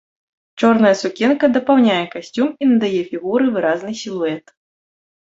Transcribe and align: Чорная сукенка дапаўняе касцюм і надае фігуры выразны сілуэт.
Чорная 0.59 0.93
сукенка 1.01 1.49
дапаўняе 1.57 1.97
касцюм 2.13 2.47
і 2.63 2.71
надае 2.71 3.03
фігуры 3.11 3.45
выразны 3.59 3.91
сілуэт. 4.01 4.45